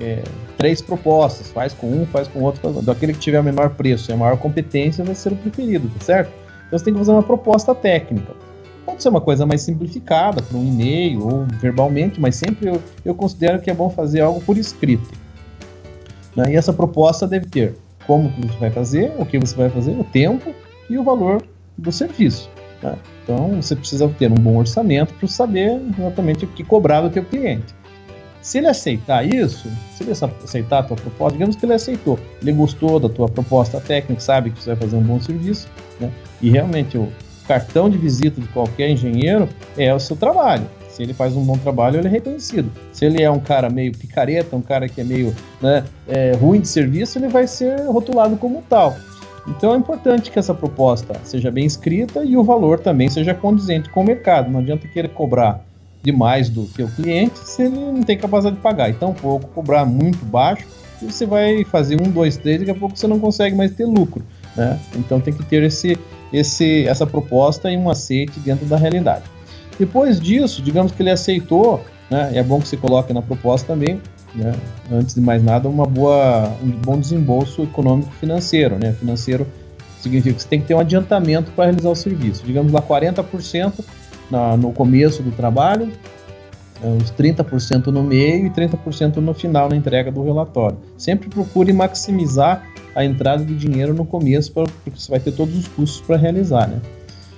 [0.00, 0.22] é,
[0.56, 2.84] três propostas, faz com um, faz com outro, faz...
[2.84, 6.04] daquele que tiver o menor preço e a maior competência vai ser o preferido, tá
[6.04, 6.30] certo?
[6.66, 8.32] Então você tem que fazer uma proposta técnica.
[8.86, 13.16] Pode ser uma coisa mais simplificada, por um e-mail ou verbalmente, mas sempre eu, eu
[13.16, 15.10] considero que é bom fazer algo por escrito.
[16.36, 16.52] Né?
[16.52, 17.74] E essa proposta deve ter
[18.06, 20.54] como você vai fazer, o que você vai fazer, o tempo
[20.88, 21.44] e o valor
[21.76, 22.48] do serviço.
[22.80, 22.94] Né?
[23.24, 27.24] Então você precisa ter um bom orçamento para saber exatamente o que cobrar do teu
[27.24, 27.74] cliente.
[28.40, 32.52] Se ele aceitar isso, se ele aceitar a tua proposta, digamos que ele aceitou, ele
[32.52, 35.66] gostou da tua proposta técnica, sabe que você vai fazer um bom serviço,
[35.98, 36.12] né?
[36.40, 37.08] e realmente o
[37.46, 40.66] cartão de visita de qualquer engenheiro é o seu trabalho.
[40.88, 42.70] Se ele faz um bom trabalho, ele é reconhecido.
[42.92, 46.60] Se ele é um cara meio picareta, um cara que é meio né, é, ruim
[46.60, 48.96] de serviço, ele vai ser rotulado como tal.
[49.46, 53.90] Então é importante que essa proposta seja bem escrita e o valor também seja condizente
[53.90, 54.50] com o mercado.
[54.50, 55.64] Não adianta querer cobrar
[56.02, 58.88] demais do teu cliente se ele não tem capacidade de pagar.
[58.88, 60.66] Então, pouco cobrar muito baixo,
[61.02, 63.84] e você vai fazer um, dois, três, daqui a pouco você não consegue mais ter
[63.84, 64.24] lucro.
[64.56, 64.78] Né?
[64.96, 65.98] Então tem que ter esse,
[66.32, 69.24] esse, essa proposta e um aceite dentro da realidade.
[69.78, 74.00] Depois disso, digamos que ele aceitou, né, é bom que você coloque na proposta também,
[74.34, 74.54] né,
[74.90, 78.78] antes de mais nada, uma boa, um bom desembolso econômico financeiro.
[78.78, 78.92] Né?
[78.92, 79.46] Financeiro
[80.00, 82.44] significa que você tem que ter um adiantamento para realizar o serviço.
[82.44, 83.84] Digamos lá 40%
[84.30, 85.92] na, no começo do trabalho,
[86.82, 90.78] é, uns 30% no meio e 30% no final na entrega do relatório.
[90.96, 92.62] Sempre procure maximizar
[92.96, 96.66] a entrada de dinheiro no começo, porque você vai ter todos os custos para realizar.
[96.66, 96.80] Né?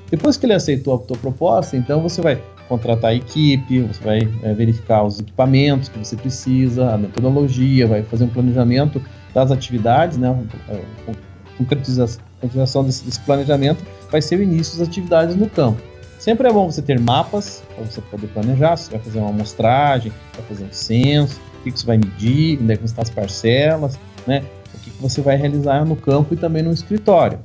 [0.09, 4.19] Depois que ele aceitou a tua proposta, então você vai contratar a equipe, você vai
[4.43, 9.03] é, verificar os equipamentos que você precisa, a metodologia, vai fazer um planejamento
[9.35, 10.35] das atividades, né,
[11.57, 12.07] concretiza
[12.41, 15.83] continuação desse, desse planejamento vai ser o início das atividades no campo.
[16.21, 18.77] Sempre é bom você ter mapas para você poder planejar.
[18.77, 22.59] Você vai fazer uma amostragem, vai fazer um censo, o que, que você vai medir,
[22.61, 24.45] onde é que estão as parcelas, né?
[25.01, 27.39] Você vai realizar no campo e também no escritório.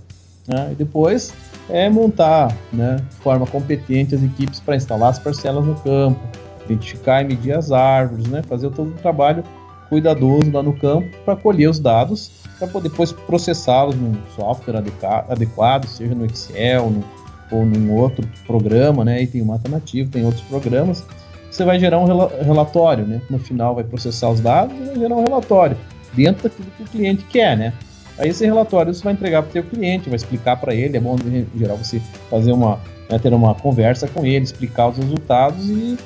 [0.48, 0.70] Né?
[0.72, 1.34] E depois
[1.70, 6.20] é montar né, de forma competente as equipes para instalar as parcelas no campo,
[6.66, 8.42] identificar e medir as árvores, né?
[8.44, 9.44] fazer todo o trabalho
[9.90, 14.82] cuidadoso lá no campo para colher os dados para depois processá-los num software
[15.30, 17.04] adequado, seja no Excel no,
[17.52, 19.22] ou num outro programa, né?
[19.22, 21.06] E tem o Matanativo, tem outros programas.
[21.52, 22.06] Você vai gerar um
[22.44, 23.22] relatório, né?
[23.30, 25.78] No final vai processar os dados e vai gerar um relatório
[26.14, 27.74] dentro daquilo que o cliente quer, né?
[28.18, 31.00] Aí esse relatório você vai entregar para o seu cliente, vai explicar para ele, é
[31.00, 32.00] bom em geral você
[32.30, 35.98] fazer uma, né, ter uma conversa com ele, explicar os resultados e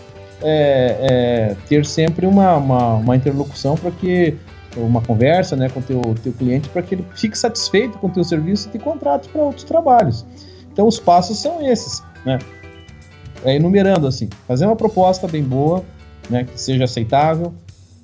[0.42, 4.38] é, é, ter sempre uma, uma, uma interlocução para que
[4.78, 8.10] uma conversa né, com o teu, teu cliente para que ele fique satisfeito com o
[8.10, 10.26] teu serviço e te contrate para outros trabalhos.
[10.72, 12.38] Então os passos são esses, né?
[13.44, 15.84] É, enumerando assim, fazer uma proposta bem boa,
[16.30, 17.54] né, que seja aceitável,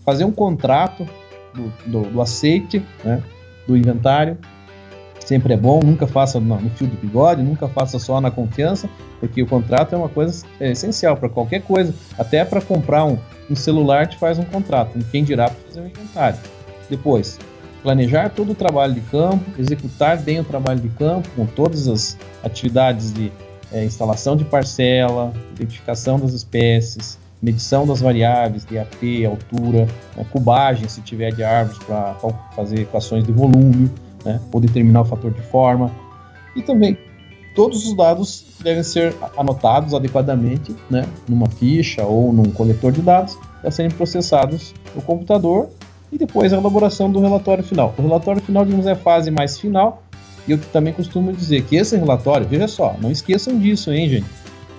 [0.06, 1.08] fazer um contrato
[1.54, 3.22] do, do, do aceite, né,
[3.68, 4.38] do inventário,
[5.20, 8.90] sempre é bom, nunca faça no, no fio de bigode, nunca faça só na confiança,
[9.20, 13.18] porque o contrato é uma coisa é, essencial para qualquer coisa, até para comprar um,
[13.50, 16.40] um celular te faz um contrato, quem dirá para fazer um inventário.
[16.90, 17.40] Depois,
[17.82, 22.18] planejar todo o trabalho de campo, executar bem o trabalho de campo, com todas as
[22.44, 23.32] atividades de
[23.72, 31.02] é, instalação de parcela, identificação das espécies, medição das variáveis, DAP, altura, né, cubagem, se
[31.02, 32.16] tiver de árvores, para
[32.56, 33.92] fazer equações de volume,
[34.24, 35.92] né, ou determinar o fator de forma.
[36.56, 36.98] E também
[37.54, 43.38] todos os dados devem ser anotados adequadamente né, numa ficha ou num coletor de dados
[43.62, 45.70] para serem processados no computador
[46.14, 47.94] e depois a elaboração do relatório final.
[47.98, 50.02] O relatório final, digamos, é a fase mais final
[50.48, 54.28] e eu também costumo dizer que esse relatório, veja só, não esqueçam disso, hein, gente?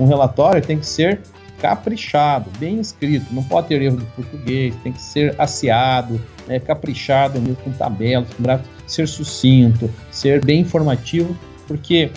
[0.00, 1.20] Um relatório tem que ser
[1.64, 7.40] caprichado, bem escrito, não pode ter erro de português, tem que ser aciado, né, caprichado
[7.40, 11.34] mesmo com tabelas, com gráficos, ser sucinto, ser bem informativo,
[11.66, 12.10] porque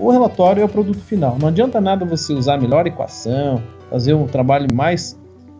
[0.00, 1.38] o relatório é o produto final.
[1.40, 5.16] Não adianta nada você usar a melhor equação, fazer um trabalho mais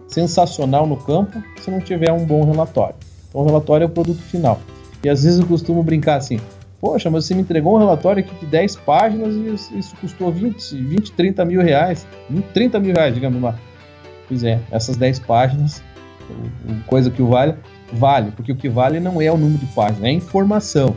[0.08, 2.96] sensacional no campo se não tiver um bom relatório.
[3.28, 4.58] Então, o relatório é o produto final.
[5.04, 6.40] E às vezes eu costumo brincar assim:
[6.80, 10.76] Poxa, mas você me entregou um relatório aqui de 10 páginas e isso custou 20,
[10.76, 12.06] 20 30 mil reais.
[12.30, 13.58] 20, 30 mil reais, digamos lá.
[14.28, 15.82] Pois é, essas 10 páginas,
[16.86, 17.54] coisa que o vale,
[17.92, 20.94] vale, porque o que vale não é o número de páginas, é a informação.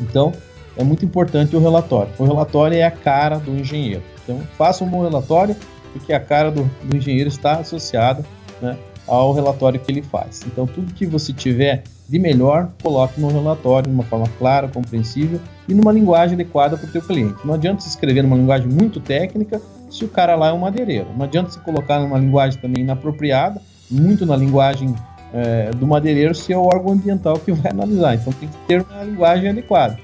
[0.00, 0.32] Então,
[0.76, 2.12] é muito importante o relatório.
[2.18, 4.02] O relatório é a cara do engenheiro.
[4.24, 5.54] Então, faça um bom relatório,
[5.92, 8.24] porque a cara do, do engenheiro está associada
[8.60, 8.76] né,
[9.06, 10.42] ao relatório que ele faz.
[10.46, 15.40] Então, tudo que você tiver de melhor, coloque no relatório de uma forma clara, compreensível
[15.68, 17.36] e numa linguagem adequada para o teu cliente.
[17.44, 21.06] Não adianta se escrever numa linguagem muito técnica se o cara lá é um madeireiro.
[21.16, 24.92] Não adianta se colocar numa linguagem também inapropriada, muito na linguagem
[25.32, 28.16] é, do madeireiro, se é o órgão ambiental que vai analisar.
[28.16, 29.96] Então tem que ter uma linguagem adequada.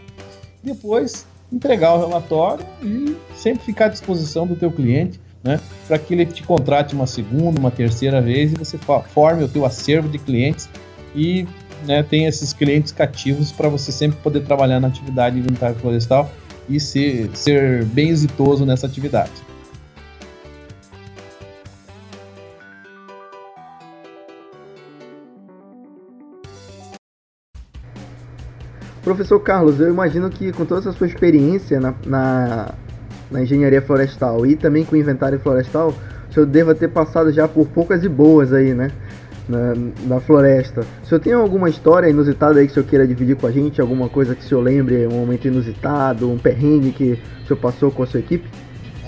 [0.62, 6.14] Depois, entregar o relatório e sempre ficar à disposição do teu cliente né, para que
[6.14, 10.18] ele te contrate uma segunda, uma terceira vez e você forme o teu acervo de
[10.18, 10.68] clientes
[11.16, 11.48] e
[11.84, 16.30] né, tem esses clientes cativos para você sempre poder trabalhar na atividade de inventário florestal
[16.68, 19.32] e ser, ser bem exitoso nessa atividade.
[29.06, 32.74] Professor Carlos, eu imagino que com toda essa sua experiência na, na,
[33.30, 35.94] na engenharia florestal e também com inventário florestal,
[36.28, 38.90] o senhor deva ter passado já por poucas e boas aí, né?
[39.48, 39.74] Na,
[40.06, 40.86] na floresta.
[41.02, 43.80] O senhor tem alguma história inusitada aí que o senhor queira dividir com a gente?
[43.80, 47.90] Alguma coisa que o senhor lembre, um momento inusitado, um perrengue que o senhor passou
[47.90, 48.48] com a sua equipe?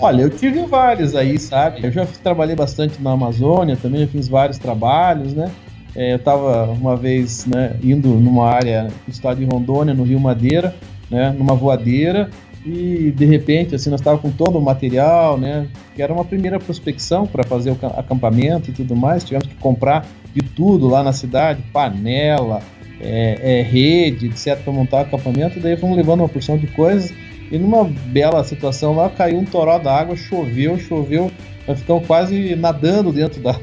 [0.01, 1.83] Olha, eu tive vários aí, sabe?
[1.83, 5.51] Eu já trabalhei bastante na Amazônia, também já fiz vários trabalhos, né?
[5.95, 10.19] É, eu estava uma vez né, indo numa área do estado de Rondônia, no Rio
[10.19, 10.73] Madeira,
[11.09, 12.29] né, numa voadeira,
[12.65, 16.59] e de repente assim nós estávamos com todo o material, né, que era uma primeira
[16.59, 21.13] prospecção para fazer o acampamento e tudo mais, tivemos que comprar de tudo lá na
[21.13, 22.61] cidade, panela,
[23.01, 27.13] é, é, rede, etc, para montar o acampamento, daí fomos levando uma porção de coisas
[27.51, 31.31] e numa bela situação lá caiu um toró d'água, choveu, choveu,
[31.67, 33.53] nós ficamos quase nadando dentro da,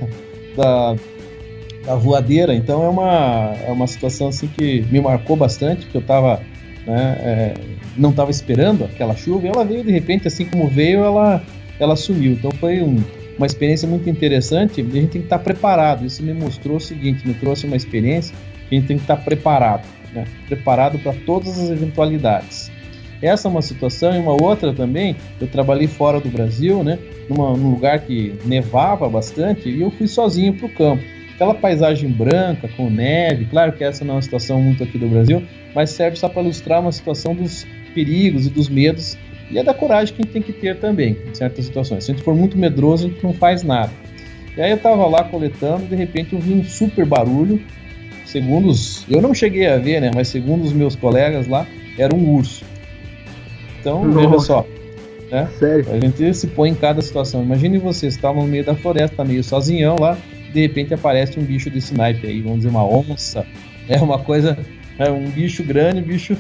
[0.57, 0.97] da,
[1.85, 6.03] da voadeira, então é uma, é uma situação assim que me marcou bastante, porque eu
[6.03, 6.41] estava
[6.87, 7.55] né, é,
[7.97, 11.43] não estava esperando aquela chuva, e ela veio de repente, assim como veio, ela,
[11.81, 12.33] ela sumiu.
[12.33, 13.03] Então foi um,
[13.37, 14.81] uma experiência muito interessante.
[14.81, 16.05] A gente tem que estar preparado.
[16.05, 18.35] Isso me mostrou o seguinte: me trouxe uma experiência
[18.69, 20.25] que a gente tem que estar preparado, né?
[20.49, 22.71] preparado para todas as eventualidades.
[23.23, 25.17] essa é uma situação e uma outra também.
[25.41, 26.99] Eu trabalhei fora do Brasil, né?
[27.29, 31.03] Numa, num lugar que nevava bastante e eu fui sozinho para o campo.
[31.35, 35.07] Aquela paisagem branca com neve, claro que essa não é uma situação muito aqui do
[35.07, 35.43] Brasil,
[35.75, 39.19] mas serve só para ilustrar uma situação dos perigos e dos medos
[39.51, 42.05] e é da coragem que a gente tem que ter também, em certas situações.
[42.05, 43.93] Se a gente for muito medroso, a gente não faz nada.
[44.57, 47.61] E aí eu estava lá coletando e de repente eu vi um super barulho.
[48.25, 49.05] Segundo os.
[49.09, 50.11] Eu não cheguei a ver, né?
[50.15, 52.65] Mas segundo os meus colegas lá, era um urso.
[53.79, 54.29] Então, Nossa.
[54.29, 54.67] veja só.
[55.31, 55.49] Né?
[55.59, 55.87] Sério?
[55.93, 57.43] A gente se põe em cada situação.
[57.43, 60.19] Imagine você estar no meio da floresta, meio sozinhão lá,
[60.53, 63.47] de repente aparece um bicho desse naipe aí, vamos dizer, uma onça.
[63.89, 64.59] É uma coisa.
[64.99, 66.37] É um bicho grande, um bicho,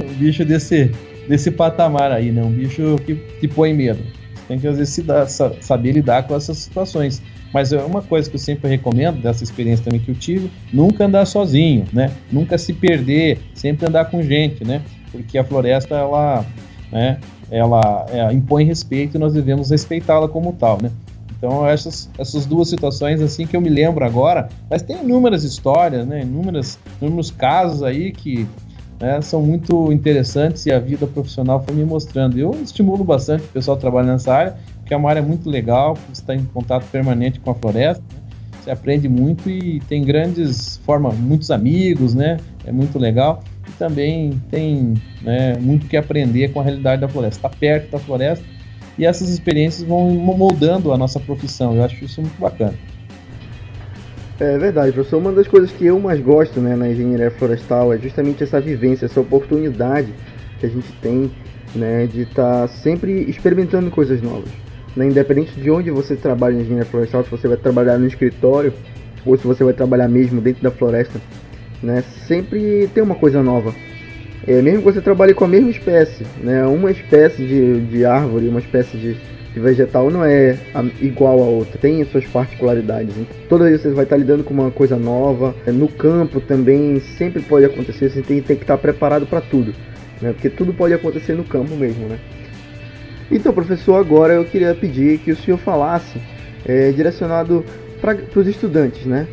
[0.00, 0.90] um bicho desse,
[1.28, 2.42] desse patamar aí, né?
[2.42, 4.02] Um bicho que te põe medo.
[4.34, 5.04] Você tem que às vezes
[5.60, 7.22] saber lidar com essas situações.
[7.52, 11.06] Mas é uma coisa que eu sempre recomendo, dessa experiência também que eu tive, nunca
[11.06, 12.12] andar sozinho, né?
[12.30, 14.82] Nunca se perder, sempre andar com gente, né?
[15.10, 16.44] Porque a floresta, ela,
[16.92, 17.18] né,
[17.50, 20.90] ela, ela impõe respeito e nós devemos respeitá-la como tal, né?
[21.38, 26.06] Então, essas, essas duas situações, assim, que eu me lembro agora, mas tem inúmeras histórias,
[26.06, 26.22] né?
[26.22, 28.46] Inúmeras, inúmeros casos aí que
[29.00, 32.38] né, são muito interessantes e a vida profissional foi me mostrando.
[32.38, 35.94] Eu estimulo bastante o pessoal que trabalha nessa área, porque é uma área muito legal,
[35.94, 38.26] você está em contato permanente com a floresta, né,
[38.66, 42.36] você aprende muito e tem grandes, forma muitos amigos, né?
[42.66, 43.40] É muito legal.
[43.68, 47.46] E também tem né, muito que aprender com a realidade da floresta.
[47.46, 48.44] Está perto da floresta
[48.98, 51.76] e essas experiências vão moldando a nossa profissão.
[51.76, 52.74] Eu acho isso muito bacana.
[54.38, 55.16] É verdade, professor.
[55.16, 59.06] Uma das coisas que eu mais gosto né, na engenharia florestal é justamente essa vivência,
[59.06, 60.12] essa oportunidade
[60.60, 61.30] que a gente tem
[61.74, 64.50] né, de estar tá sempre experimentando coisas novas.
[64.94, 68.72] Né, independente de onde você trabalha em engenharia florestal, se você vai trabalhar no escritório
[69.24, 71.18] ou se você vai trabalhar mesmo dentro da floresta,
[71.82, 73.74] né, sempre tem uma coisa nova.
[74.46, 78.48] É, mesmo que você trabalhe com a mesma espécie, né, uma espécie de, de árvore,
[78.48, 79.16] uma espécie de
[79.60, 80.58] vegetal não é
[81.00, 83.16] igual a outra, tem suas particularidades.
[83.16, 83.26] Hein?
[83.48, 85.54] Toda vez você vai estar lidando com uma coisa nova.
[85.66, 89.74] No campo também sempre pode acontecer, você tem, tem que estar preparado para tudo,
[90.20, 90.32] né?
[90.32, 92.06] porque tudo pode acontecer no campo mesmo.
[92.06, 92.18] Né?
[93.30, 96.20] Então, professor, agora eu queria pedir que o senhor falasse
[96.64, 97.64] é, direcionado
[98.00, 99.26] para os estudantes, né?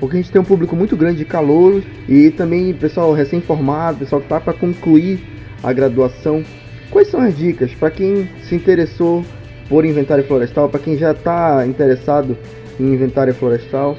[0.00, 4.20] Porque a gente tem um público muito grande de calouros e também pessoal recém-formado, pessoal
[4.20, 5.20] que está para concluir
[5.62, 6.42] a graduação.
[6.90, 9.24] Quais são as dicas para quem se interessou
[9.68, 12.36] por inventário florestal, para quem já está interessado
[12.78, 13.96] em inventário florestal,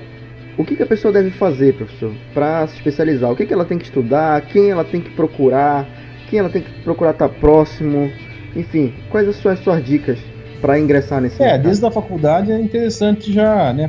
[0.57, 3.31] o que, que, a pessoa deve fazer, professor, para se especializar?
[3.31, 4.41] O que, que ela tem que estudar?
[4.41, 5.87] Quem ela tem que procurar?
[6.29, 8.11] Quem ela tem que procurar estar tá próximo?
[8.55, 10.17] Enfim, quais são as suas dicas
[10.59, 11.63] para ingressar nesse É, mercado?
[11.63, 13.87] desde a faculdade é interessante já, né,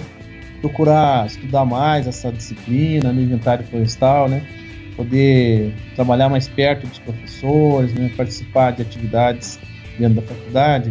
[0.61, 4.43] procurar estudar mais essa disciplina no inventário florestal, né,
[4.95, 9.59] poder trabalhar mais perto dos professores, né, participar de atividades
[9.99, 10.91] dentro da faculdade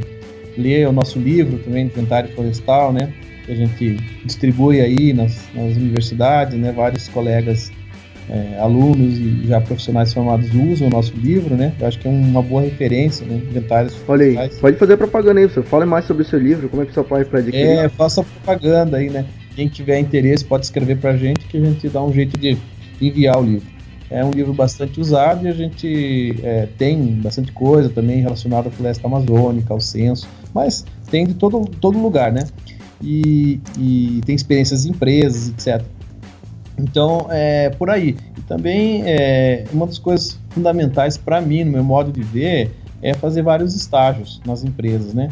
[0.58, 3.13] ler o nosso livro também, Inventário Florestal, né?
[3.46, 6.72] Que a gente distribui aí nas, nas universidades, né?
[6.72, 7.72] Vários colegas,
[8.30, 11.74] é, alunos e já profissionais formados usam o nosso livro, né?
[11.80, 13.36] Eu acho que é uma boa referência, né?
[13.50, 15.70] Inventários Olha aí, pode fazer propaganda aí, professor.
[15.70, 17.65] Fale mais sobre o seu livro, como é que o pessoal pode para adquirir?
[17.65, 19.26] É, faça propaganda aí, né?
[19.56, 22.58] Quem tiver interesse pode escrever para a gente que a gente dá um jeito de
[23.02, 23.76] enviar o livro.
[24.10, 28.72] É um livro bastante usado e a gente é, tem bastante coisa também relacionada à
[28.72, 32.46] floresta amazônica, ao censo, mas tem de todo, todo lugar, né?
[33.02, 35.86] E, e tem experiências de empresas, etc.
[36.78, 38.15] Então, é por aí.
[38.38, 43.13] E também, é, uma das coisas fundamentais para mim, no meu modo de ver, é
[43.13, 45.30] fazer vários estágios nas empresas, né?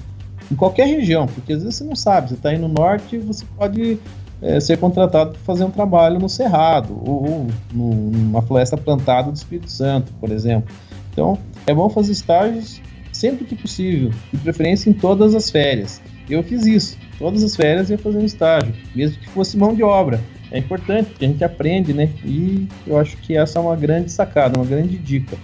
[0.51, 3.43] Em qualquer região, porque às vezes você não sabe, você está aí no norte, você
[3.57, 3.97] pode
[4.41, 9.35] é, ser contratado para fazer um trabalho no Cerrado ou, ou numa floresta plantada do
[9.35, 10.73] Espírito Santo, por exemplo.
[11.11, 16.01] Então, é bom fazer estágios sempre que possível, de preferência em todas as férias.
[16.29, 19.83] Eu fiz isso, todas as férias ia fazer um estágio, mesmo que fosse mão de
[19.83, 20.19] obra.
[20.51, 22.09] É importante, porque a gente aprende, né?
[22.23, 25.37] E eu acho que essa é uma grande sacada, uma grande dica.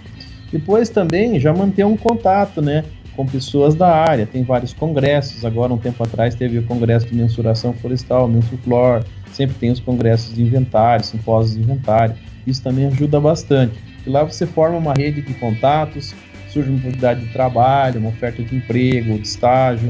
[0.50, 2.84] Depois também já manter um contato, né?
[3.16, 4.26] Com pessoas da área.
[4.26, 5.44] Tem vários congressos.
[5.44, 9.04] Agora, um tempo atrás, teve o congresso de mensuração florestal, Mensurflor.
[9.32, 12.14] Sempre tem os congressos de inventário, simpósios de inventário.
[12.46, 13.78] Isso também ajuda bastante.
[14.06, 16.14] E lá você forma uma rede de contatos,
[16.48, 19.88] surge uma oportunidade de trabalho, uma oferta de emprego, de estágio,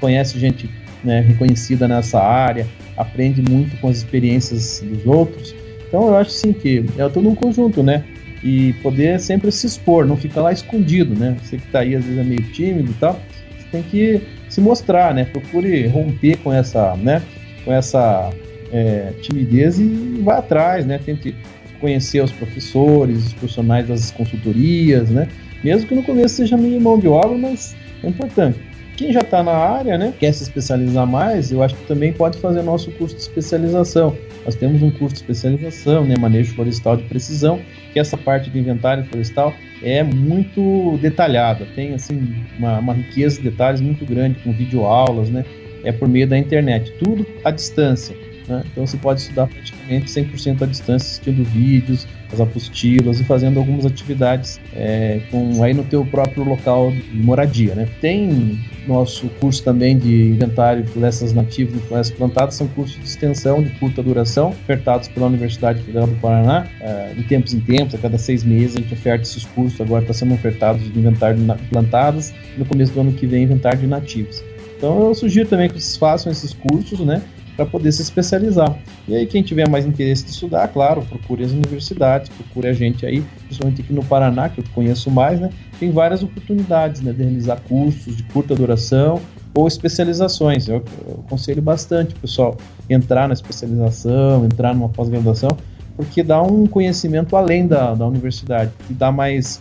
[0.00, 0.68] conhece gente
[1.04, 2.66] né, reconhecida nessa área,
[2.96, 5.54] aprende muito com as experiências dos outros.
[5.88, 8.04] Então eu acho sim que é todo um conjunto, né?
[8.42, 11.36] E poder sempre se expor, não ficar lá escondido, né?
[11.42, 13.20] Você que está aí às vezes é meio tímido e tal,
[13.56, 15.24] você tem que se mostrar, né?
[15.24, 17.22] Procure romper com essa, né?
[17.64, 18.30] Com essa
[18.72, 20.98] é, timidez e vá atrás, né?
[20.98, 21.34] Tente
[21.80, 25.28] conhecer os professores, os profissionais das consultorias, né?
[25.62, 28.58] Mesmo que no começo seja meio mão de obra, mas é importante.
[28.96, 32.38] Quem já está na área, né, quer se especializar mais, eu acho que também pode
[32.38, 34.16] fazer nosso curso de especialização.
[34.44, 37.60] Nós temos um curso de especialização, né, manejo florestal de precisão,
[37.92, 43.50] que essa parte de inventário florestal é muito detalhada, tem assim uma, uma riqueza de
[43.50, 45.44] detalhes muito grande, com videoaulas, né,
[45.84, 48.16] é por meio da internet, tudo à distância.
[48.48, 48.62] Né?
[48.70, 53.84] Então você pode estudar praticamente 100% à distância, assistindo vídeos, as apostilas e fazendo algumas
[53.84, 57.74] atividades é, com, aí no teu próprio local de moradia.
[57.74, 57.88] Né?
[58.00, 63.04] Tem nosso curso também de inventário de florestas nativas e florestas plantadas, são cursos de
[63.04, 66.66] extensão de curta duração, ofertados pela Universidade Federal do Paraná.
[66.80, 70.02] É, de tempos em tempos, a cada seis meses, a gente oferta esses cursos, agora
[70.02, 73.86] está sendo ofertados de inventário de plantadas, no começo do ano que vem, inventário de
[73.86, 74.42] nativos.
[74.76, 77.22] Então eu sugiro também que vocês façam esses cursos, né?
[77.56, 78.76] Para poder se especializar.
[79.06, 83.04] E aí, quem tiver mais interesse de estudar, claro, procure as universidades, procure a gente
[83.04, 85.50] aí, principalmente aqui no Paraná, que eu conheço mais, né?
[85.78, 89.20] Tem várias oportunidades né, de realizar cursos de curta duração
[89.54, 90.68] ou especializações.
[90.68, 92.56] Eu, eu aconselho bastante, pessoal,
[92.88, 95.50] entrar na especialização, entrar numa pós-graduação,
[95.96, 99.60] porque dá um conhecimento além da, da universidade, que dá mais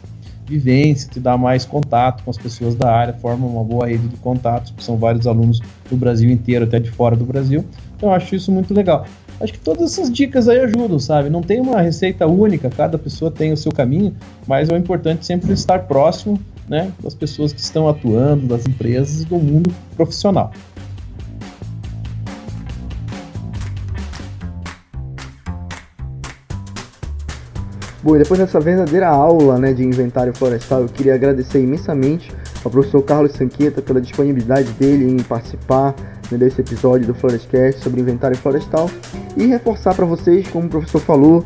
[0.51, 4.17] vivência, te dá mais contato com as pessoas da área, forma uma boa rede de
[4.17, 7.63] contatos, que são vários alunos do Brasil inteiro, até de fora do Brasil.
[7.95, 9.05] Então eu acho isso muito legal.
[9.39, 11.29] Acho que todas essas dicas aí ajudam, sabe?
[11.29, 15.51] Não tem uma receita única, cada pessoa tem o seu caminho, mas é importante sempre
[15.53, 20.51] estar próximo né, das pessoas que estão atuando, das empresas e do mundo profissional.
[28.03, 32.31] Bom, e depois dessa verdadeira aula né, de inventário florestal, eu queria agradecer imensamente
[32.65, 35.93] ao professor Carlos Sanqueta pela disponibilidade dele em participar
[36.31, 38.89] né, desse episódio do Florescast sobre inventário florestal
[39.37, 41.45] e reforçar para vocês, como o professor falou,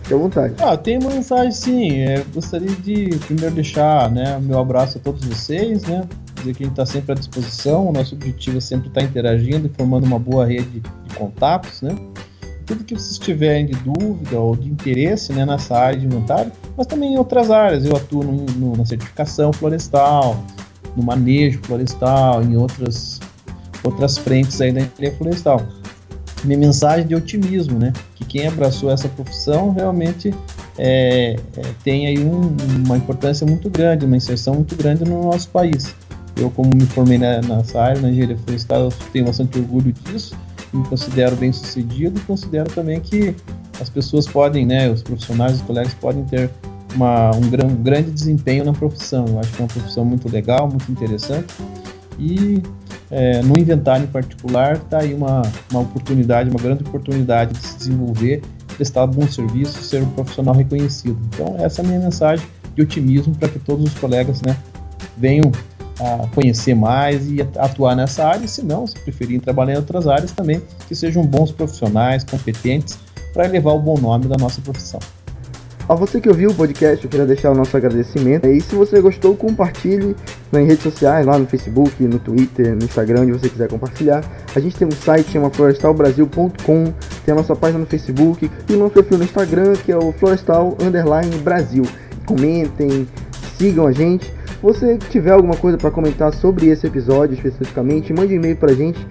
[0.07, 0.54] Fique à vontade.
[0.61, 1.98] Ah, tem uma mensagem sim.
[1.98, 6.04] É, gostaria de primeiro deixar né, meu abraço a todos vocês, né?
[6.36, 7.88] Dizer que a gente está sempre à disposição.
[7.88, 11.82] O nosso objetivo é sempre estar tá interagindo e formando uma boa rede de contatos,
[11.82, 11.96] né?
[12.64, 16.86] Tudo que vocês tiverem de dúvida ou de interesse né, nessa área de inventário, mas
[16.86, 17.84] também em outras áreas.
[17.84, 20.40] Eu atuo no, no, na certificação florestal,
[20.96, 23.20] no manejo florestal, em outras,
[23.82, 25.66] outras frentes aí da engenharia florestal
[26.45, 27.93] minha mensagem de otimismo, né?
[28.14, 30.32] Que quem abraçou essa profissão realmente
[30.78, 35.49] é, é, tem aí um, uma importância muito grande, uma inserção muito grande no nosso
[35.49, 35.95] país.
[36.37, 40.37] Eu, como me formei na, nessa área, na engenharia florestal, tenho bastante orgulho disso,
[40.72, 43.34] me considero bem sucedido e considero também que
[43.80, 46.51] as pessoas podem, né, os profissionais, os colegas podem ter
[46.95, 49.24] uma, um, gran, um grande desempenho na profissão.
[49.26, 51.55] Eu acho que é uma profissão muito legal, muito interessante
[52.18, 52.62] e
[53.11, 57.76] é, no inventário em particular está aí uma, uma oportunidade, uma grande oportunidade de se
[57.78, 58.42] desenvolver,
[58.76, 61.18] prestar bom serviço, ser um profissional reconhecido.
[61.34, 64.57] Então essa é a minha mensagem de otimismo para que todos os colegas né,
[65.16, 65.50] venham
[65.98, 70.07] a conhecer mais e atuar nessa área, e se não, se preferirem trabalhar em outras
[70.07, 72.98] áreas também, que sejam bons profissionais, competentes,
[73.32, 75.00] para elevar o bom nome da nossa profissão.
[75.89, 78.45] A você que ouviu o podcast, eu queria deixar o nosso agradecimento.
[78.49, 80.16] E se você gostou, compartilhe
[80.51, 84.24] nas redes sociais, lá no Facebook, no Twitter, no Instagram, onde você quiser compartilhar.
[84.53, 86.93] A gente tem um site chama florestalbrasil.com,
[87.24, 90.11] tem a nossa página no Facebook e o nosso perfil no Instagram, que é o
[90.11, 91.84] Florestal Underline Brasil.
[92.26, 93.07] Comentem,
[93.57, 94.24] sigam a gente.
[94.24, 98.72] Se você tiver alguma coisa para comentar sobre esse episódio especificamente, mande um e-mail para
[98.72, 99.07] a gente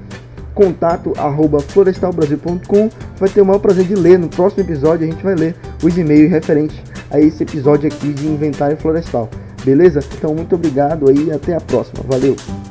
[0.55, 2.89] contato arroba florestalbrasil.com.
[3.17, 4.17] Vai ter o maior prazer de ler.
[4.17, 6.77] No próximo episódio a gente vai ler os e-mails referentes
[7.11, 9.29] a esse episódio aqui de inventário florestal.
[9.63, 9.99] Beleza?
[10.17, 12.03] Então muito obrigado aí até a próxima.
[12.07, 12.64] Valeu!